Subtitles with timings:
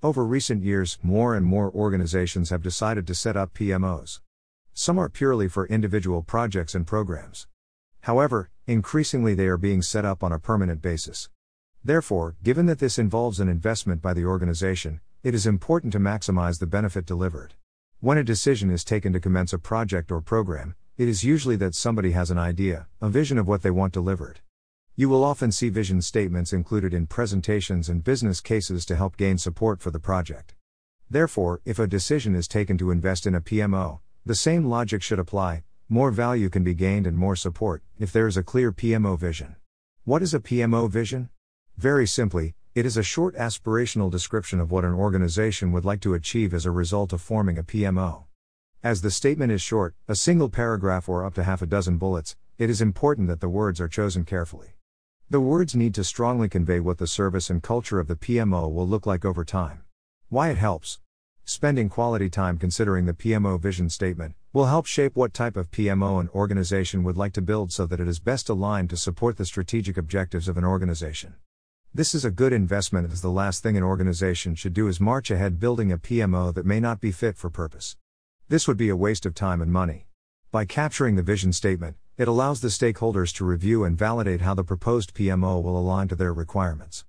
[0.00, 4.20] Over recent years, more and more organizations have decided to set up PMOs.
[4.72, 7.48] Some are purely for individual projects and programs.
[8.02, 11.30] However, increasingly they are being set up on a permanent basis.
[11.82, 16.60] Therefore, given that this involves an investment by the organization, it is important to maximize
[16.60, 17.54] the benefit delivered.
[17.98, 21.74] When a decision is taken to commence a project or program, it is usually that
[21.74, 24.38] somebody has an idea, a vision of what they want delivered.
[24.98, 29.38] You will often see vision statements included in presentations and business cases to help gain
[29.38, 30.56] support for the project.
[31.08, 35.20] Therefore, if a decision is taken to invest in a PMO, the same logic should
[35.20, 39.16] apply more value can be gained and more support if there is a clear PMO
[39.16, 39.54] vision.
[40.02, 41.28] What is a PMO vision?
[41.76, 46.14] Very simply, it is a short aspirational description of what an organization would like to
[46.14, 48.24] achieve as a result of forming a PMO.
[48.82, 52.34] As the statement is short, a single paragraph or up to half a dozen bullets,
[52.58, 54.74] it is important that the words are chosen carefully.
[55.30, 58.88] The words need to strongly convey what the service and culture of the PMO will
[58.88, 59.82] look like over time.
[60.30, 61.00] Why it helps.
[61.44, 66.18] Spending quality time considering the PMO vision statement will help shape what type of PMO
[66.18, 69.44] an organization would like to build so that it is best aligned to support the
[69.44, 71.34] strategic objectives of an organization.
[71.92, 75.30] This is a good investment as the last thing an organization should do is march
[75.30, 77.98] ahead building a PMO that may not be fit for purpose.
[78.48, 80.06] This would be a waste of time and money.
[80.50, 84.64] By capturing the vision statement, it allows the stakeholders to review and validate how the
[84.64, 87.04] proposed PMO will align to their requirements.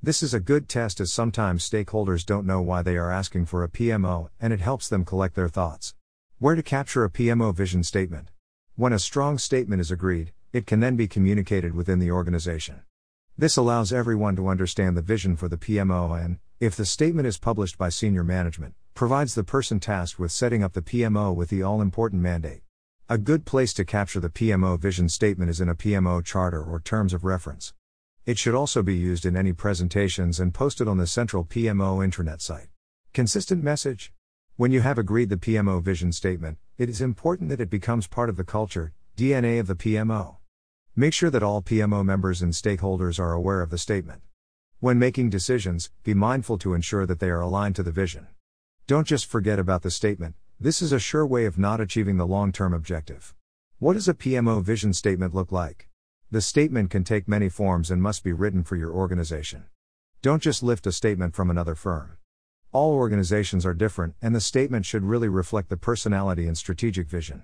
[0.00, 3.64] This is a good test as sometimes stakeholders don't know why they are asking for
[3.64, 5.96] a PMO, and it helps them collect their thoughts.
[6.38, 8.28] Where to capture a PMO vision statement?
[8.76, 12.82] When a strong statement is agreed, it can then be communicated within the organization.
[13.36, 17.36] This allows everyone to understand the vision for the PMO and, if the statement is
[17.36, 21.64] published by senior management, provides the person tasked with setting up the PMO with the
[21.64, 22.62] all important mandate.
[23.12, 26.80] A good place to capture the PMO vision statement is in a PMO charter or
[26.80, 27.74] terms of reference.
[28.24, 32.40] It should also be used in any presentations and posted on the central PMO intranet
[32.40, 32.68] site.
[33.12, 34.14] Consistent message?
[34.56, 38.30] When you have agreed the PMO vision statement, it is important that it becomes part
[38.30, 40.36] of the culture, DNA of the PMO.
[40.96, 44.22] Make sure that all PMO members and stakeholders are aware of the statement.
[44.80, 48.28] When making decisions, be mindful to ensure that they are aligned to the vision.
[48.86, 52.26] Don't just forget about the statement, this is a sure way of not achieving the
[52.26, 53.34] long term objective.
[53.80, 55.88] What does a PMO vision statement look like?
[56.30, 59.64] The statement can take many forms and must be written for your organization.
[60.22, 62.16] Don't just lift a statement from another firm.
[62.70, 67.42] All organizations are different, and the statement should really reflect the personality and strategic vision.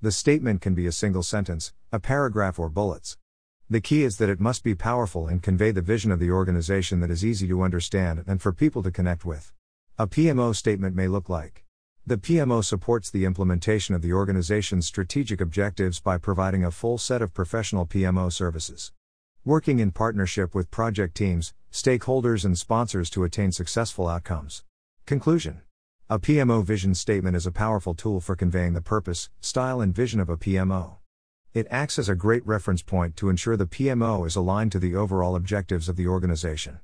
[0.00, 3.18] The statement can be a single sentence, a paragraph, or bullets.
[3.68, 7.00] The key is that it must be powerful and convey the vision of the organization
[7.00, 9.52] that is easy to understand and for people to connect with.
[9.98, 11.64] A PMO statement may look like
[12.10, 17.22] The PMO supports the implementation of the organization's strategic objectives by providing a full set
[17.22, 18.90] of professional PMO services.
[19.44, 24.64] Working in partnership with project teams, stakeholders, and sponsors to attain successful outcomes.
[25.06, 25.60] Conclusion
[26.08, 30.18] a PMO vision statement is a powerful tool for conveying the purpose, style, and vision
[30.18, 30.96] of a PMO.
[31.54, 34.96] It acts as a great reference point to ensure the PMO is aligned to the
[34.96, 36.80] overall objectives of the organization.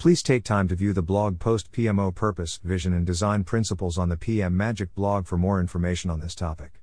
[0.00, 4.08] Please take time to view the blog post PMO Purpose, Vision, and Design Principles on
[4.08, 6.79] the PM Magic blog for more information on this topic.